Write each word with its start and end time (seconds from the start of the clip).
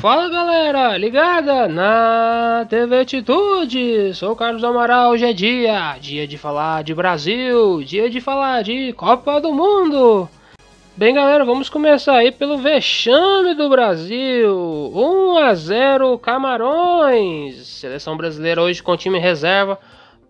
Fala 0.00 0.30
galera, 0.30 0.96
ligada 0.96 1.68
na 1.68 2.66
TV 2.70 3.00
Atitude. 3.00 4.14
Sou 4.14 4.32
o 4.32 4.36
Carlos 4.36 4.64
Amaral. 4.64 5.10
Hoje 5.10 5.26
é 5.26 5.32
dia, 5.34 5.98
dia 6.00 6.26
de 6.26 6.38
falar 6.38 6.82
de 6.82 6.94
Brasil, 6.94 7.82
dia 7.82 8.08
de 8.08 8.18
falar 8.18 8.62
de 8.62 8.94
Copa 8.94 9.38
do 9.42 9.52
Mundo. 9.52 10.26
Bem, 10.96 11.12
galera, 11.12 11.44
vamos 11.44 11.68
começar 11.68 12.14
aí 12.14 12.32
pelo 12.32 12.56
vexame 12.56 13.52
do 13.52 13.68
Brasil. 13.68 14.90
1 14.94 15.36
a 15.36 15.54
0 15.54 16.18
Camarões. 16.18 17.66
Seleção 17.66 18.16
brasileira 18.16 18.62
hoje 18.62 18.82
com 18.82 18.96
time 18.96 19.18
reserva 19.18 19.78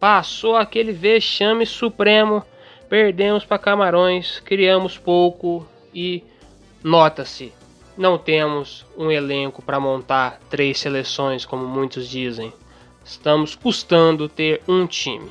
passou 0.00 0.56
aquele 0.56 0.90
vexame 0.90 1.64
supremo. 1.64 2.42
Perdemos 2.88 3.44
para 3.44 3.56
Camarões, 3.56 4.40
criamos 4.40 4.98
pouco 4.98 5.64
e 5.94 6.24
nota-se 6.82 7.59
não 7.96 8.16
temos 8.16 8.86
um 8.96 9.10
elenco 9.10 9.62
para 9.62 9.80
montar 9.80 10.40
três 10.48 10.78
seleções, 10.78 11.44
como 11.44 11.66
muitos 11.66 12.08
dizem. 12.08 12.52
Estamos 13.04 13.54
custando 13.54 14.28
ter 14.28 14.62
um 14.68 14.86
time. 14.86 15.30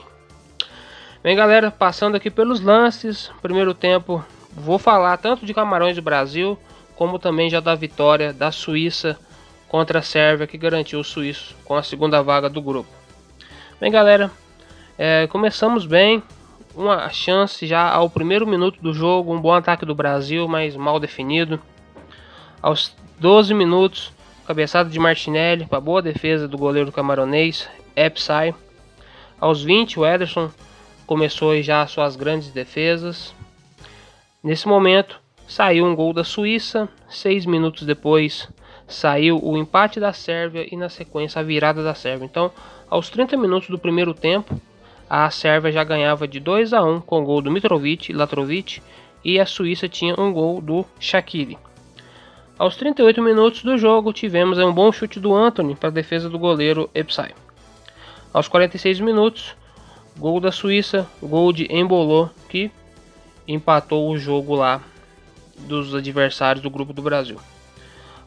Bem, 1.21 1.35
galera, 1.35 1.71
passando 1.71 2.15
aqui 2.15 2.29
pelos 2.29 2.61
lances. 2.61 3.31
Primeiro 3.41 3.73
tempo, 3.73 4.23
vou 4.51 4.79
falar 4.79 5.17
tanto 5.17 5.45
de 5.45 5.53
Camarões 5.53 5.95
do 5.95 6.01
Brasil, 6.01 6.57
como 6.95 7.19
também 7.19 7.49
já 7.49 7.59
da 7.59 7.75
vitória 7.75 8.33
da 8.33 8.51
Suíça 8.51 9.17
contra 9.67 9.99
a 9.99 10.01
Sérvia, 10.01 10.47
que 10.47 10.57
garantiu 10.57 10.99
o 10.99 11.03
suíço 11.03 11.55
com 11.63 11.75
a 11.75 11.83
segunda 11.83 12.21
vaga 12.21 12.49
do 12.49 12.61
grupo. 12.61 12.89
Bem, 13.79 13.91
galera, 13.91 14.31
é, 14.97 15.27
começamos 15.27 15.85
bem. 15.85 16.21
Uma 16.75 17.09
chance 17.09 17.65
já 17.65 17.89
ao 17.89 18.09
primeiro 18.09 18.45
minuto 18.45 18.81
do 18.81 18.93
jogo, 18.93 19.33
um 19.33 19.39
bom 19.39 19.53
ataque 19.53 19.85
do 19.85 19.95
Brasil, 19.95 20.47
mas 20.47 20.75
mal 20.75 20.99
definido. 20.99 21.59
Aos 22.61 22.93
12 23.21 23.53
minutos, 23.53 24.11
cabeçada 24.45 24.89
de 24.89 24.99
Martinelli 24.99 25.65
para 25.65 25.79
boa 25.79 26.01
defesa 26.01 26.45
do 26.45 26.57
goleiro 26.57 26.91
camaronês, 26.91 27.69
Epsai. 27.95 28.53
Aos 29.39 29.63
20, 29.63 29.97
o 29.97 30.05
Ederson 30.05 30.51
começou 31.07 31.61
já 31.61 31.87
suas 31.87 32.17
grandes 32.17 32.51
defesas. 32.51 33.33
Nesse 34.43 34.67
momento, 34.67 35.21
saiu 35.47 35.85
um 35.85 35.95
gol 35.95 36.11
da 36.11 36.25
Suíça. 36.25 36.89
Seis 37.07 37.45
minutos 37.45 37.85
depois, 37.85 38.49
saiu 38.85 39.39
o 39.41 39.57
empate 39.57 39.97
da 39.97 40.11
Sérvia 40.11 40.67
e 40.69 40.75
na 40.75 40.89
sequência 40.89 41.39
a 41.39 41.43
virada 41.43 41.81
da 41.81 41.95
Sérvia. 41.95 42.25
Então, 42.25 42.51
aos 42.89 43.09
30 43.09 43.37
minutos 43.37 43.69
do 43.69 43.79
primeiro 43.79 44.13
tempo, 44.13 44.59
a 45.09 45.29
Sérvia 45.31 45.71
já 45.71 45.85
ganhava 45.85 46.27
de 46.27 46.41
2 46.41 46.73
a 46.73 46.83
1 46.83 46.99
com 46.99 47.21
o 47.21 47.25
gol 47.25 47.41
do 47.41 47.49
Mitrovic 47.49 48.11
e 48.11 48.15
Latrovic 48.15 48.81
e 49.23 49.39
a 49.39 49.45
Suíça 49.45 49.87
tinha 49.87 50.13
um 50.19 50.33
gol 50.33 50.59
do 50.59 50.85
Shaqiri. 50.99 51.57
Aos 52.59 52.75
38 52.75 53.21
minutos 53.21 53.63
do 53.63 53.77
jogo, 53.77 54.11
tivemos 54.11 54.57
um 54.57 54.73
bom 54.73 54.91
chute 54.91 55.17
do 55.17 55.33
Anthony 55.33 55.75
para 55.75 55.87
a 55.87 55.93
defesa 55.93 56.29
do 56.29 56.37
goleiro 56.37 56.89
Epsai. 56.93 57.31
Aos 58.33 58.49
46 58.49 58.99
minutos, 58.99 59.55
gol 60.17 60.41
da 60.41 60.51
Suíça, 60.51 61.07
gol 61.23 61.53
de 61.53 61.73
Embolô, 61.73 62.29
que 62.49 62.69
empatou 63.47 64.09
o 64.09 64.17
jogo 64.17 64.55
lá 64.55 64.81
dos 65.59 65.95
adversários 65.95 66.61
do 66.61 66.69
grupo 66.69 66.91
do 66.91 67.01
Brasil. 67.01 67.39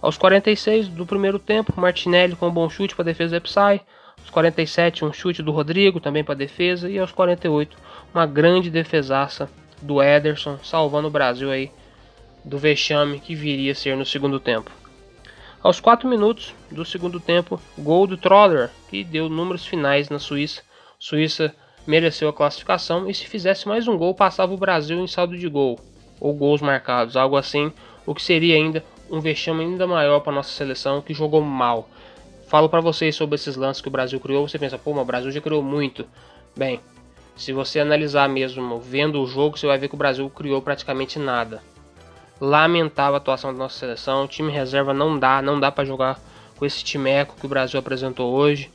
Aos 0.00 0.16
46 0.16 0.88
do 0.88 1.04
primeiro 1.04 1.38
tempo, 1.38 1.78
Martinelli 1.78 2.34
com 2.34 2.48
um 2.48 2.50
bom 2.50 2.70
chute 2.70 2.94
para 2.94 3.02
a 3.02 3.12
defesa 3.12 3.32
do 3.32 3.36
Epsai. 3.36 3.82
Aos 4.18 4.30
47, 4.30 5.04
um 5.04 5.12
chute 5.12 5.42
do 5.42 5.52
Rodrigo 5.52 6.00
também 6.00 6.24
para 6.24 6.32
a 6.32 6.38
defesa. 6.38 6.88
E 6.88 6.98
aos 6.98 7.12
48, 7.12 7.76
uma 8.14 8.24
grande 8.24 8.70
defesaça 8.70 9.50
do 9.82 10.02
Ederson, 10.02 10.58
salvando 10.62 11.08
o 11.08 11.10
Brasil 11.10 11.50
aí 11.50 11.70
do 12.44 12.58
vexame 12.58 13.20
que 13.20 13.34
viria 13.34 13.72
a 13.72 13.74
ser 13.74 13.96
no 13.96 14.04
segundo 14.04 14.40
tempo. 14.40 14.70
Aos 15.62 15.78
4 15.78 16.08
minutos 16.08 16.54
do 16.70 16.84
segundo 16.84 17.20
tempo, 17.20 17.60
gol 17.78 18.06
do 18.06 18.16
Troller, 18.16 18.70
que 18.90 19.04
deu 19.04 19.28
números 19.28 19.64
finais 19.64 20.08
na 20.08 20.18
Suíça. 20.18 20.62
Suíça 20.98 21.54
mereceu 21.86 22.28
a 22.28 22.32
classificação 22.32 23.08
e 23.08 23.14
se 23.14 23.26
fizesse 23.26 23.68
mais 23.68 23.86
um 23.86 23.96
gol, 23.96 24.14
passava 24.14 24.52
o 24.52 24.56
Brasil 24.56 24.98
em 24.98 25.06
saldo 25.06 25.38
de 25.38 25.48
gol 25.48 25.78
ou 26.20 26.34
gols 26.34 26.60
marcados, 26.60 27.16
algo 27.16 27.36
assim, 27.36 27.72
o 28.06 28.14
que 28.14 28.22
seria 28.22 28.54
ainda 28.54 28.84
um 29.10 29.20
vexame 29.20 29.64
ainda 29.64 29.86
maior 29.86 30.20
para 30.20 30.32
nossa 30.32 30.50
seleção 30.50 31.00
que 31.00 31.14
jogou 31.14 31.40
mal. 31.40 31.88
Falo 32.48 32.68
para 32.68 32.80
vocês 32.80 33.14
sobre 33.14 33.36
esses 33.36 33.56
lances 33.56 33.80
que 33.80 33.88
o 33.88 33.90
Brasil 33.90 34.18
criou, 34.20 34.46
você 34.46 34.58
pensa, 34.58 34.78
pô, 34.78 34.92
mas 34.92 35.02
o 35.02 35.06
Brasil 35.06 35.30
já 35.30 35.40
criou 35.40 35.62
muito. 35.62 36.06
Bem, 36.56 36.80
se 37.36 37.52
você 37.52 37.80
analisar 37.80 38.28
mesmo 38.28 38.80
vendo 38.80 39.20
o 39.20 39.26
jogo, 39.26 39.56
você 39.56 39.66
vai 39.66 39.78
ver 39.78 39.88
que 39.88 39.94
o 39.94 39.98
Brasil 39.98 40.28
criou 40.30 40.60
praticamente 40.60 41.18
nada 41.18 41.62
lamentável 42.42 43.14
a 43.14 43.18
atuação 43.18 43.52
da 43.52 43.58
nossa 43.60 43.78
seleção. 43.78 44.24
O 44.24 44.28
time 44.28 44.50
reserva 44.50 44.92
não 44.92 45.16
dá, 45.16 45.40
não 45.40 45.60
dá 45.60 45.70
para 45.70 45.84
jogar 45.84 46.18
com 46.56 46.66
esse 46.66 46.82
time 46.82 47.08
eco 47.08 47.36
que 47.38 47.46
o 47.46 47.48
Brasil 47.48 47.78
apresentou 47.78 48.32
hoje. 48.32 48.68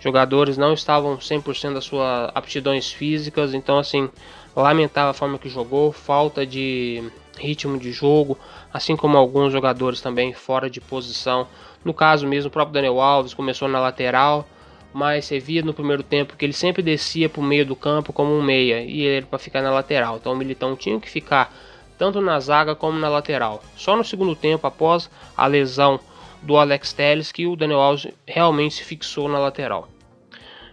Jogadores 0.00 0.58
não 0.58 0.72
estavam 0.74 1.16
100% 1.16 1.74
das 1.74 1.84
suas 1.84 2.32
aptidões 2.34 2.90
físicas, 2.90 3.54
então 3.54 3.78
assim, 3.78 4.10
lamentável 4.56 5.10
a 5.10 5.14
forma 5.14 5.38
que 5.38 5.48
jogou, 5.48 5.92
falta 5.92 6.44
de 6.44 7.12
ritmo 7.38 7.78
de 7.78 7.92
jogo, 7.92 8.36
assim 8.74 8.96
como 8.96 9.16
alguns 9.16 9.52
jogadores 9.52 10.00
também 10.00 10.32
fora 10.32 10.68
de 10.68 10.80
posição. 10.80 11.46
No 11.84 11.94
caso 11.94 12.26
mesmo, 12.26 12.48
o 12.48 12.52
próprio 12.52 12.74
Daniel 12.74 13.00
Alves 13.00 13.34
começou 13.34 13.68
na 13.68 13.78
lateral, 13.78 14.48
mas 14.92 15.26
você 15.26 15.38
via 15.38 15.62
no 15.62 15.72
primeiro 15.72 16.02
tempo 16.02 16.36
que 16.36 16.44
ele 16.44 16.52
sempre 16.52 16.82
descia 16.82 17.28
para 17.28 17.40
o 17.40 17.44
meio 17.44 17.64
do 17.64 17.76
campo 17.76 18.12
como 18.12 18.36
um 18.36 18.42
meia 18.42 18.82
e 18.82 19.02
ele 19.02 19.26
para 19.26 19.38
ficar 19.38 19.62
na 19.62 19.70
lateral. 19.70 20.16
Então 20.16 20.32
o 20.32 20.36
Militão 20.36 20.74
tinha 20.74 20.98
que 20.98 21.08
ficar 21.08 21.54
tanto 22.02 22.20
na 22.20 22.40
zaga 22.40 22.74
como 22.74 22.98
na 22.98 23.08
lateral. 23.08 23.62
Só 23.76 23.94
no 23.94 24.02
segundo 24.02 24.34
tempo, 24.34 24.66
após 24.66 25.08
a 25.36 25.46
lesão 25.46 26.00
do 26.42 26.56
Alex 26.56 26.92
Telles, 26.92 27.30
que 27.30 27.46
o 27.46 27.54
Daniel 27.54 27.78
Alves 27.78 28.12
realmente 28.26 28.74
se 28.74 28.82
fixou 28.82 29.28
na 29.28 29.38
lateral. 29.38 29.86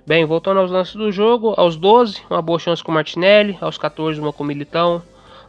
Bem, 0.08 0.26
voltando 0.26 0.60
aos 0.60 0.72
lances 0.72 0.96
do 0.96 1.12
jogo, 1.12 1.54
aos 1.56 1.76
12, 1.76 2.24
uma 2.32 2.42
boa 2.42 2.58
chance 2.58 2.84
com 2.84 2.92
o 2.92 2.96
Martinelli, 2.96 3.56
aos 3.62 3.78
14, 3.78 4.20
uma 4.20 4.34
com 4.34 4.44
o 4.44 4.48
Militão, 4.48 5.04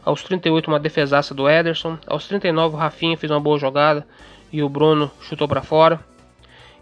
aos 0.05 0.21
38, 0.21 0.67
uma 0.67 0.79
defesaça 0.79 1.33
do 1.33 1.49
Ederson, 1.49 1.97
aos 2.05 2.27
39, 2.27 2.75
o 2.75 2.77
Rafinha 2.77 3.17
fez 3.17 3.31
uma 3.31 3.39
boa 3.39 3.57
jogada 3.57 4.05
e 4.53 4.61
o 4.61 4.69
Bruno 4.69 5.09
chutou 5.19 5.47
para 5.47 5.63
fora. 5.63 5.99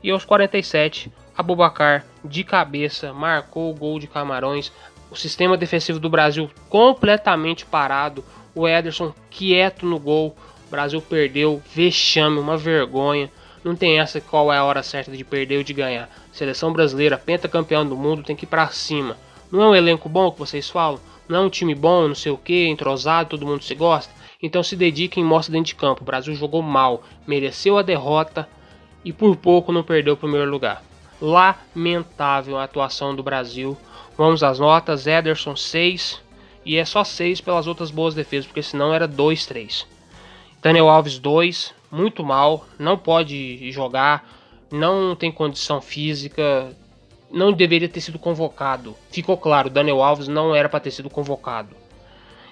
E 0.04 0.12
aos 0.12 0.26
47, 0.26 1.10
Abubacar 1.38 2.04
de 2.22 2.44
cabeça 2.44 3.14
marcou 3.14 3.72
o 3.72 3.74
gol 3.74 3.98
de 3.98 4.08
Camarões. 4.08 4.74
O 5.10 5.16
sistema 5.16 5.56
defensivo 5.56 5.98
do 5.98 6.10
Brasil 6.10 6.52
completamente 6.68 7.66
parado, 7.66 8.26
o 8.60 8.68
Ederson 8.68 9.14
quieto 9.30 9.86
no 9.86 9.98
gol. 9.98 10.36
O 10.68 10.70
Brasil 10.70 11.02
perdeu, 11.02 11.62
vexame, 11.74 12.40
uma 12.40 12.58
vergonha. 12.58 13.32
Não 13.64 13.76
tem 13.76 14.00
essa 14.00 14.20
qual 14.20 14.52
é 14.52 14.58
a 14.58 14.64
hora 14.64 14.84
certa 14.84 15.12
de 15.16 15.24
perder 15.24 15.58
ou 15.58 15.64
de 15.64 15.74
ganhar. 15.74 16.10
Seleção 16.32 16.72
brasileira, 16.74 17.18
pentacampeão 17.18 17.88
do 17.88 17.96
mundo, 17.96 18.24
tem 18.24 18.36
que 18.36 18.46
ir 18.46 18.48
pra 18.48 18.68
cima. 18.68 19.18
Não 19.52 19.62
é 19.64 19.68
um 19.70 19.76
elenco 19.76 20.10
bom 20.10 20.32
que 20.32 20.40
vocês 20.40 20.70
falam? 20.70 21.00
Não 21.28 21.40
é 21.40 21.42
um 21.42 21.50
time 21.50 21.74
bom, 21.74 22.08
não 22.08 22.16
sei 22.16 22.32
o 22.32 22.38
que, 22.38 22.68
entrosado, 22.68 23.30
todo 23.30 23.46
mundo 23.46 23.64
se 23.64 23.76
gosta? 23.76 24.14
Então 24.42 24.64
se 24.64 24.76
dediquem 24.76 25.24
e 25.24 25.26
mostrem 25.26 25.60
dentro 25.60 25.70
de 25.70 25.76
campo. 25.76 26.02
O 26.02 26.06
Brasil 26.06 26.34
jogou 26.36 26.62
mal, 26.62 27.04
mereceu 27.26 27.78
a 27.78 27.82
derrota 27.82 28.48
e 29.04 29.14
por 29.14 29.36
pouco 29.36 29.72
não 29.72 29.84
perdeu 29.84 30.14
o 30.14 30.18
primeiro 30.18 30.50
lugar. 30.50 30.84
Lamentável 31.22 32.58
a 32.58 32.64
atuação 32.64 33.16
do 33.16 33.24
Brasil. 33.24 33.78
Vamos 34.18 34.44
às 34.44 34.60
notas. 34.60 35.08
Ederson 35.08 35.56
6, 35.56 36.22
e 36.70 36.78
é 36.78 36.86
só 36.86 37.04
6 37.04 37.42
pelas 37.42 37.66
outras 37.66 37.90
boas 37.90 38.14
defesas, 38.14 38.46
porque 38.46 38.62
senão 38.62 38.94
era 38.94 39.08
2, 39.08 39.48
3. 39.48 39.88
Daniel 40.62 40.88
Alves 40.88 41.18
2, 41.18 41.74
muito 41.92 42.24
mal, 42.24 42.64
não 42.78 42.96
pode 42.96 43.72
jogar, 43.72 44.24
não 44.72 45.16
tem 45.16 45.32
condição 45.32 45.82
física, 45.82 46.72
não 47.32 47.52
deveria 47.52 47.90
ter 47.90 48.02
sido 48.02 48.20
convocado. 48.20 48.96
Ficou 49.10 49.36
claro, 49.36 49.68
Daniel 49.68 50.04
Alves 50.04 50.28
não 50.28 50.54
era 50.54 50.70
para 50.70 50.80
ter 50.80 50.92
sido 50.92 51.10
convocado. 51.10 51.76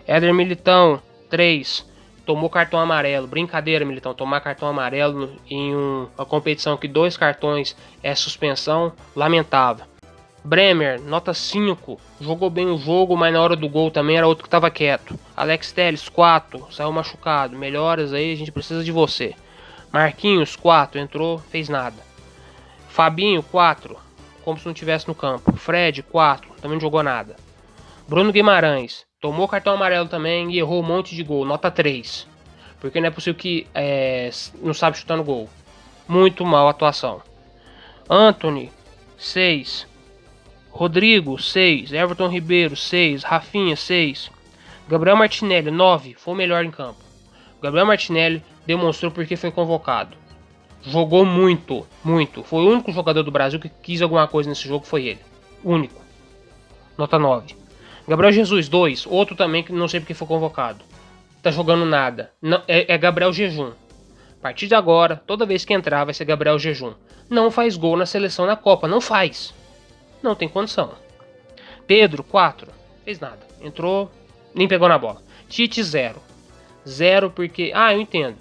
Éder 0.07 0.33
Militão 0.33 0.99
3, 1.29 1.85
tomou 2.25 2.49
cartão 2.49 2.79
amarelo. 2.79 3.27
Brincadeira, 3.27 3.85
Militão, 3.85 4.15
tomar 4.15 4.41
cartão 4.41 4.67
amarelo 4.67 5.35
em 5.47 5.75
um, 5.75 6.07
uma 6.17 6.25
competição 6.25 6.75
que 6.75 6.87
dois 6.87 7.15
cartões 7.15 7.75
é 8.01 8.15
suspensão, 8.15 8.93
lamentável. 9.15 9.85
Bremer, 10.47 11.01
nota 11.01 11.33
5. 11.33 11.99
Jogou 12.21 12.49
bem 12.49 12.67
o 12.67 12.77
jogo, 12.77 13.17
mas 13.17 13.33
na 13.33 13.41
hora 13.41 13.53
do 13.53 13.67
gol 13.67 13.91
também 13.91 14.15
era 14.15 14.25
outro 14.25 14.45
que 14.45 14.47
estava 14.47 14.71
quieto. 14.71 15.19
Alex 15.35 15.73
Telles, 15.73 16.07
4. 16.07 16.69
Saiu 16.71 16.89
machucado. 16.89 17.57
Melhoras 17.57 18.13
aí, 18.13 18.31
a 18.31 18.35
gente 18.37 18.49
precisa 18.49 18.81
de 18.81 18.89
você. 18.89 19.35
Marquinhos, 19.91 20.55
4. 20.55 21.01
Entrou, 21.01 21.37
fez 21.37 21.67
nada. 21.67 21.97
Fabinho, 22.87 23.43
4. 23.43 23.97
Como 24.41 24.57
se 24.57 24.65
não 24.65 24.73
tivesse 24.73 25.05
no 25.09 25.13
campo. 25.13 25.51
Fred, 25.57 26.01
4. 26.01 26.49
Também 26.61 26.75
não 26.75 26.81
jogou 26.81 27.03
nada. 27.03 27.35
Bruno 28.07 28.31
Guimarães, 28.31 29.05
tomou 29.19 29.49
cartão 29.49 29.73
amarelo 29.73 30.07
também 30.07 30.49
e 30.49 30.59
errou 30.59 30.81
um 30.81 30.87
monte 30.87 31.13
de 31.13 31.23
gol. 31.23 31.43
Nota 31.43 31.69
3. 31.69 32.25
Porque 32.79 33.01
não 33.01 33.07
é 33.09 33.11
possível 33.11 33.37
que 33.37 33.67
é, 33.75 34.29
não 34.61 34.73
sabe 34.73 34.97
chutar 34.97 35.17
no 35.17 35.25
gol. 35.25 35.49
Muito 36.07 36.45
mal 36.45 36.67
a 36.67 36.71
atuação. 36.71 37.21
Anthony, 38.09 38.71
6. 39.17 39.96
Rodrigo, 40.77 41.39
6. 41.39 41.91
Everton 41.91 42.27
Ribeiro, 42.27 42.75
6. 42.75 43.23
Rafinha, 43.23 43.75
6. 43.75 44.29
Gabriel 44.87 45.17
Martinelli, 45.17 45.71
9. 45.71 46.13
Foi 46.13 46.35
o 46.35 46.37
melhor 46.37 46.63
em 46.63 46.69
campo. 46.69 46.99
Gabriel 47.59 47.87
Martinelli 47.87 48.43
demonstrou 48.63 49.11
porque 49.11 49.35
foi 49.35 49.49
convocado. 49.49 50.15
Jogou 50.83 51.25
muito, 51.25 51.83
muito. 52.03 52.43
Foi 52.43 52.63
o 52.63 52.69
único 52.69 52.91
jogador 52.91 53.23
do 53.23 53.31
Brasil 53.31 53.59
que 53.59 53.69
quis 53.81 54.03
alguma 54.03 54.27
coisa 54.27 54.49
nesse 54.49 54.67
jogo, 54.67 54.85
foi 54.85 55.07
ele. 55.07 55.19
Único. 55.63 55.99
Nota 56.95 57.17
9. 57.17 57.55
Gabriel 58.07 58.31
Jesus, 58.31 58.69
2. 58.69 59.07
Outro 59.07 59.35
também 59.35 59.63
que 59.63 59.73
não 59.73 59.87
sei 59.87 59.99
porque 59.99 60.13
foi 60.13 60.27
convocado. 60.27 60.85
Tá 61.41 61.49
jogando 61.49 61.85
nada. 61.85 62.31
Não, 62.39 62.61
é, 62.67 62.93
é 62.93 62.97
Gabriel 62.99 63.33
Jejum. 63.33 63.71
A 64.39 64.43
partir 64.43 64.67
de 64.67 64.75
agora, 64.75 65.15
toda 65.25 65.43
vez 65.43 65.65
que 65.65 65.73
entrar 65.73 66.05
vai 66.05 66.13
ser 66.13 66.25
Gabriel 66.25 66.59
Jejum. 66.59 66.93
Não 67.27 67.49
faz 67.49 67.75
gol 67.75 67.97
na 67.97 68.05
seleção 68.05 68.45
na 68.45 68.55
Copa, 68.55 68.87
não 68.87 69.01
faz. 69.01 69.55
Não 70.21 70.35
tem 70.35 70.49
condição. 70.49 70.93
Pedro, 71.85 72.23
4. 72.23 72.71
Fez 73.05 73.19
nada. 73.19 73.39
Entrou, 73.61 74.11
nem 74.53 74.67
pegou 74.67 74.89
na 74.89 74.97
bola. 74.97 75.21
Tite, 75.47 75.81
0. 75.81 76.21
Zero 76.87 77.29
porque. 77.31 77.71
Ah, 77.73 77.93
eu 77.93 78.01
entendo. 78.01 78.37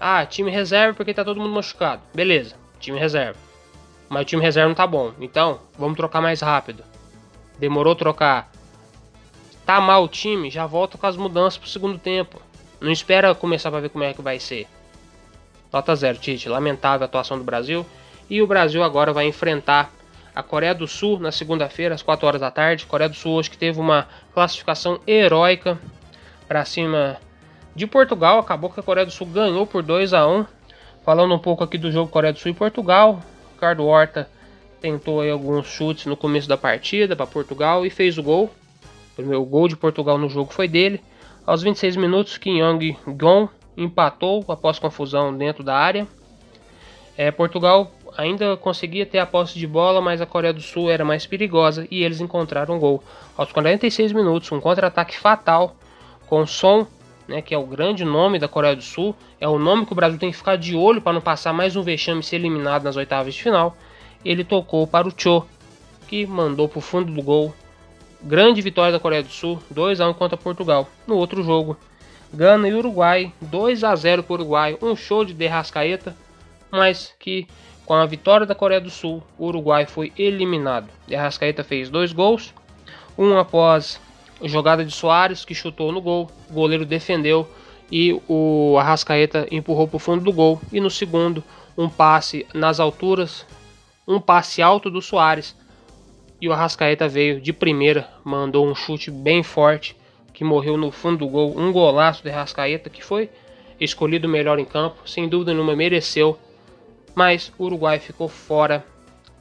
Ah, 0.00 0.26
time 0.26 0.50
reserva 0.50 0.96
porque 0.96 1.14
tá 1.14 1.24
todo 1.24 1.40
mundo 1.40 1.54
machucado. 1.54 2.02
Beleza, 2.12 2.56
time 2.80 2.98
reserva. 2.98 3.38
Mas 4.08 4.22
o 4.22 4.24
time 4.24 4.42
reserva 4.42 4.68
não 4.68 4.74
tá 4.74 4.86
bom. 4.86 5.12
Então, 5.20 5.60
vamos 5.78 5.96
trocar 5.96 6.20
mais 6.20 6.40
rápido. 6.40 6.82
Demorou 7.58 7.94
trocar. 7.94 8.50
Tá 9.64 9.80
mal 9.80 10.04
o 10.04 10.08
time, 10.08 10.50
já 10.50 10.66
volta 10.66 10.98
com 10.98 11.06
as 11.06 11.16
mudanças 11.16 11.56
pro 11.56 11.68
segundo 11.68 11.98
tempo. 11.98 12.42
Não 12.80 12.90
espera 12.90 13.34
começar 13.34 13.70
para 13.70 13.80
ver 13.80 13.90
como 13.90 14.02
é 14.02 14.12
que 14.12 14.20
vai 14.20 14.40
ser. 14.40 14.66
Nota 15.72 15.94
zero, 15.94 16.18
Tite. 16.18 16.48
Lamentável 16.48 17.04
a 17.04 17.06
atuação 17.06 17.38
do 17.38 17.44
Brasil. 17.44 17.86
E 18.28 18.42
o 18.42 18.46
Brasil 18.46 18.82
agora 18.82 19.12
vai 19.12 19.26
enfrentar 19.26 19.92
a 20.34 20.42
Coreia 20.42 20.74
do 20.74 20.86
Sul 20.86 21.18
na 21.18 21.30
segunda-feira, 21.30 21.94
às 21.94 22.02
4 22.02 22.26
horas 22.26 22.40
da 22.40 22.50
tarde. 22.50 22.86
Coreia 22.86 23.08
do 23.08 23.16
Sul 23.16 23.34
hoje 23.34 23.50
que 23.50 23.58
teve 23.58 23.80
uma 23.80 24.08
classificação 24.32 25.00
heróica 25.06 25.78
para 26.48 26.64
cima 26.64 27.18
de 27.74 27.86
Portugal. 27.86 28.38
Acabou 28.38 28.70
que 28.70 28.80
a 28.80 28.82
Coreia 28.82 29.06
do 29.06 29.12
Sul 29.12 29.26
ganhou 29.26 29.66
por 29.66 29.82
2 29.82 30.14
a 30.14 30.26
1 30.26 30.46
Falando 31.04 31.34
um 31.34 31.38
pouco 31.38 31.64
aqui 31.64 31.76
do 31.76 31.90
jogo 31.90 32.10
Coreia 32.10 32.32
do 32.32 32.38
Sul 32.38 32.52
e 32.52 32.54
Portugal. 32.54 33.20
Ricardo 33.54 33.84
Horta 33.84 34.28
tentou 34.80 35.20
alguns 35.28 35.66
chutes 35.66 36.06
no 36.06 36.16
começo 36.16 36.48
da 36.48 36.56
partida 36.56 37.16
para 37.16 37.26
Portugal 37.26 37.84
e 37.84 37.90
fez 37.90 38.18
o 38.18 38.22
gol. 38.22 38.44
O 38.44 39.16
primeiro 39.16 39.44
gol 39.44 39.66
de 39.66 39.76
Portugal 39.76 40.16
no 40.16 40.28
jogo 40.28 40.52
foi 40.52 40.68
dele. 40.68 41.02
Aos 41.44 41.60
26 41.60 41.96
minutos, 41.96 42.38
Kim 42.38 42.58
Yong-gon 42.60 43.48
empatou 43.76 44.44
após 44.46 44.78
confusão 44.78 45.36
dentro 45.36 45.64
da 45.64 45.76
área. 45.76 46.06
É, 47.16 47.32
Portugal 47.32 47.90
ainda 48.16 48.56
conseguia 48.56 49.06
ter 49.06 49.18
a 49.18 49.26
posse 49.26 49.58
de 49.58 49.66
bola, 49.66 50.00
mas 50.00 50.20
a 50.20 50.26
Coreia 50.26 50.52
do 50.52 50.60
Sul 50.60 50.90
era 50.90 51.04
mais 51.04 51.26
perigosa 51.26 51.86
e 51.90 52.02
eles 52.02 52.20
encontraram 52.20 52.76
um 52.76 52.78
gol. 52.78 53.02
Aos 53.36 53.52
46 53.52 54.12
minutos, 54.12 54.50
um 54.52 54.60
contra-ataque 54.60 55.18
fatal 55.18 55.76
com 56.26 56.46
Son 56.46 56.86
né, 57.26 57.40
que 57.40 57.54
é 57.54 57.58
o 57.58 57.64
grande 57.64 58.04
nome 58.04 58.38
da 58.38 58.48
Coreia 58.48 58.76
do 58.76 58.82
Sul, 58.82 59.14
é 59.40 59.48
o 59.48 59.58
nome 59.58 59.86
que 59.86 59.92
o 59.92 59.94
Brasil 59.96 60.18
tem 60.18 60.30
que 60.30 60.36
ficar 60.36 60.56
de 60.56 60.76
olho 60.76 61.00
para 61.00 61.12
não 61.12 61.20
passar 61.20 61.52
mais 61.52 61.76
um 61.76 61.82
vexame 61.82 62.20
e 62.20 62.22
ser 62.22 62.36
eliminado 62.36 62.84
nas 62.84 62.96
oitavas 62.96 63.34
de 63.34 63.42
final. 63.42 63.76
Ele 64.24 64.44
tocou 64.44 64.86
para 64.86 65.08
o 65.08 65.12
Cho, 65.16 65.44
que 66.08 66.26
mandou 66.26 66.68
para 66.68 66.78
o 66.78 66.82
fundo 66.82 67.12
do 67.12 67.22
gol. 67.22 67.54
Grande 68.22 68.60
vitória 68.60 68.92
da 68.92 69.00
Coreia 69.00 69.22
do 69.22 69.30
Sul, 69.30 69.60
2 69.70 70.00
a 70.00 70.08
1 70.08 70.14
contra 70.14 70.36
Portugal. 70.36 70.88
No 71.06 71.16
outro 71.16 71.42
jogo, 71.42 71.76
Gana 72.32 72.68
e 72.68 72.74
Uruguai, 72.74 73.32
2 73.40 73.82
a 73.82 73.96
0 73.96 74.22
para 74.22 74.32
o 74.32 74.36
Uruguai, 74.36 74.78
um 74.80 74.94
show 74.94 75.24
de 75.24 75.34
derrascaeta, 75.34 76.16
mas 76.70 77.14
que 77.18 77.46
com 77.84 77.94
a 77.94 78.06
vitória 78.06 78.46
da 78.46 78.54
Coreia 78.54 78.80
do 78.80 78.90
Sul, 78.90 79.22
o 79.38 79.46
Uruguai 79.46 79.86
foi 79.86 80.12
eliminado. 80.16 80.88
Derrascaeta 81.06 81.64
fez 81.64 81.90
dois 81.90 82.12
gols, 82.12 82.54
um 83.18 83.36
após 83.36 84.00
jogada 84.42 84.84
de 84.84 84.92
Soares 84.92 85.44
que 85.44 85.54
chutou 85.54 85.92
no 85.92 86.00
gol, 86.00 86.30
o 86.50 86.52
goleiro 86.52 86.84
defendeu 86.84 87.48
e 87.90 88.18
o 88.26 88.76
Arrascaeta 88.78 89.46
empurrou 89.50 89.86
para 89.86 89.96
o 89.96 90.00
fundo 90.00 90.24
do 90.24 90.32
gol. 90.32 90.60
E 90.72 90.80
no 90.80 90.90
segundo, 90.90 91.44
um 91.76 91.88
passe 91.88 92.46
nas 92.54 92.80
alturas, 92.80 93.46
um 94.08 94.20
passe 94.20 94.62
alto 94.62 94.90
do 94.90 95.02
Soares 95.02 95.54
e 96.40 96.48
o 96.48 96.52
Arrascaeta 96.52 97.06
veio 97.06 97.40
de 97.40 97.52
primeira, 97.52 98.08
mandou 98.24 98.66
um 98.66 98.74
chute 98.74 99.10
bem 99.10 99.42
forte 99.42 99.96
que 100.32 100.42
morreu 100.42 100.76
no 100.76 100.90
fundo 100.90 101.18
do 101.18 101.28
gol, 101.28 101.56
um 101.56 101.70
golaço 101.70 102.22
do 102.22 102.30
Arrascaeta 102.30 102.88
que 102.88 103.04
foi 103.04 103.28
escolhido 103.78 104.28
melhor 104.28 104.58
em 104.58 104.64
campo, 104.64 105.08
sem 105.08 105.28
dúvida 105.28 105.52
nenhuma 105.52 105.76
mereceu, 105.76 106.38
mas 107.14 107.52
o 107.58 107.64
Uruguai 107.64 107.98
ficou 107.98 108.28
fora 108.28 108.84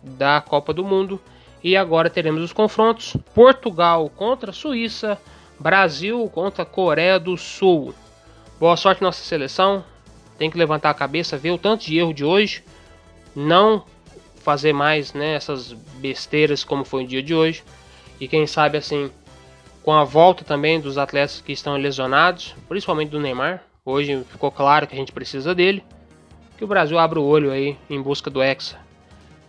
da 0.03 0.41
Copa 0.41 0.73
do 0.73 0.83
Mundo 0.83 1.19
e 1.63 1.77
agora 1.77 2.09
teremos 2.09 2.41
os 2.41 2.53
confrontos: 2.53 3.15
Portugal 3.33 4.09
contra 4.09 4.51
Suíça, 4.51 5.17
Brasil 5.59 6.29
contra 6.33 6.65
Coreia 6.65 7.19
do 7.19 7.37
Sul. 7.37 7.93
Boa 8.59 8.75
sorte 8.75 9.01
nossa 9.01 9.23
seleção. 9.23 9.83
Tem 10.37 10.49
que 10.49 10.57
levantar 10.57 10.89
a 10.89 10.95
cabeça, 10.95 11.37
ver 11.37 11.51
o 11.51 11.57
tanto 11.57 11.85
de 11.85 11.97
erro 11.97 12.13
de 12.13 12.25
hoje. 12.25 12.63
Não 13.35 13.85
fazer 14.37 14.73
mais 14.73 15.13
né, 15.13 15.35
essas 15.35 15.71
besteiras 15.71 16.63
como 16.63 16.83
foi 16.83 17.03
o 17.03 17.07
dia 17.07 17.21
de 17.21 17.33
hoje. 17.33 17.63
E 18.19 18.27
quem 18.27 18.45
sabe 18.47 18.77
assim, 18.77 19.11
com 19.83 19.93
a 19.93 20.03
volta 20.03 20.43
também 20.43 20.79
dos 20.79 20.97
atletas 20.97 21.41
que 21.41 21.51
estão 21.51 21.75
lesionados, 21.77 22.55
principalmente 22.67 23.09
do 23.09 23.19
Neymar. 23.19 23.63
Hoje 23.85 24.23
ficou 24.29 24.51
claro 24.51 24.85
que 24.85 24.93
a 24.93 24.97
gente 24.97 25.11
precisa 25.11 25.55
dele. 25.55 25.83
Que 26.61 26.65
o 26.65 26.67
Brasil 26.67 26.99
abra 26.99 27.19
o 27.19 27.25
olho 27.25 27.49
aí 27.49 27.75
em 27.89 27.99
busca 27.99 28.29
do 28.29 28.39
Hexa. 28.39 28.77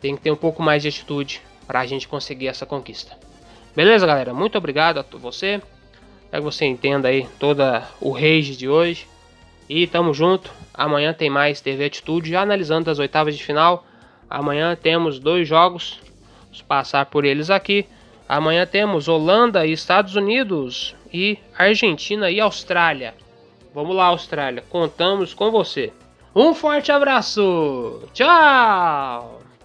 Tem 0.00 0.16
que 0.16 0.22
ter 0.22 0.30
um 0.30 0.36
pouco 0.36 0.62
mais 0.62 0.80
de 0.80 0.88
atitude 0.88 1.42
para 1.66 1.80
a 1.80 1.84
gente 1.84 2.08
conseguir 2.08 2.48
essa 2.48 2.64
conquista. 2.64 3.18
Beleza, 3.76 4.06
galera? 4.06 4.32
Muito 4.32 4.56
obrigado 4.56 4.98
a 4.98 5.04
você. 5.18 5.60
Espero 6.24 6.42
que 6.42 6.50
você 6.50 6.64
entenda 6.64 7.08
aí 7.08 7.28
toda 7.38 7.86
o 8.00 8.12
rage 8.12 8.56
de 8.56 8.66
hoje. 8.66 9.06
E 9.68 9.86
tamo 9.86 10.14
junto. 10.14 10.50
Amanhã 10.72 11.12
tem 11.12 11.28
mais 11.28 11.60
TV 11.60 11.84
Atitude, 11.84 12.30
já 12.30 12.40
analisando 12.40 12.90
as 12.90 12.98
oitavas 12.98 13.36
de 13.36 13.44
final. 13.44 13.84
Amanhã 14.30 14.74
temos 14.74 15.18
dois 15.18 15.46
jogos. 15.46 16.00
Vamos 16.44 16.62
passar 16.62 17.04
por 17.04 17.26
eles 17.26 17.50
aqui. 17.50 17.84
Amanhã 18.26 18.66
temos 18.66 19.06
Holanda 19.06 19.66
e 19.66 19.72
Estados 19.72 20.16
Unidos. 20.16 20.96
E 21.12 21.38
Argentina 21.58 22.30
e 22.30 22.40
Austrália. 22.40 23.12
Vamos 23.74 23.94
lá, 23.94 24.06
Austrália. 24.06 24.64
Contamos 24.70 25.34
com 25.34 25.50
você. 25.50 25.92
Um 26.34 26.54
forte 26.54 26.90
abraço. 26.90 28.00
Tchau. 28.14 29.41